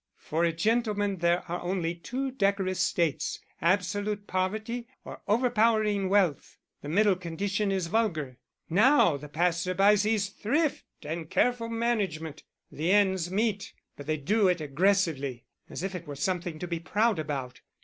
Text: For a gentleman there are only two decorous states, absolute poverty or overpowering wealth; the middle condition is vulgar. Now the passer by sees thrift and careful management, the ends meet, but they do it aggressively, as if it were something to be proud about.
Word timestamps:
For 0.17 0.43
a 0.43 0.51
gentleman 0.51 1.17
there 1.17 1.43
are 1.47 1.61
only 1.61 1.93
two 1.93 2.31
decorous 2.31 2.79
states, 2.79 3.39
absolute 3.61 4.25
poverty 4.25 4.87
or 5.05 5.21
overpowering 5.27 6.09
wealth; 6.09 6.57
the 6.81 6.89
middle 6.89 7.15
condition 7.15 7.71
is 7.71 7.85
vulgar. 7.85 8.39
Now 8.67 9.15
the 9.15 9.29
passer 9.29 9.75
by 9.75 9.93
sees 9.93 10.29
thrift 10.29 10.85
and 11.03 11.29
careful 11.29 11.69
management, 11.69 12.41
the 12.71 12.89
ends 12.91 13.29
meet, 13.29 13.73
but 13.95 14.07
they 14.07 14.17
do 14.17 14.47
it 14.47 14.59
aggressively, 14.59 15.45
as 15.69 15.83
if 15.83 15.93
it 15.93 16.07
were 16.07 16.15
something 16.15 16.57
to 16.57 16.67
be 16.67 16.79
proud 16.79 17.19
about. 17.19 17.61